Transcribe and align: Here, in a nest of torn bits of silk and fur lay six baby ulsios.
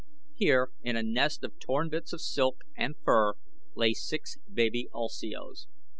Here, 0.33 0.71
in 0.81 0.95
a 0.95 1.03
nest 1.03 1.43
of 1.43 1.59
torn 1.59 1.89
bits 1.89 2.11
of 2.11 2.21
silk 2.21 2.61
and 2.75 2.95
fur 3.05 3.35
lay 3.75 3.93
six 3.93 4.35
baby 4.51 4.89
ulsios. 4.95 5.67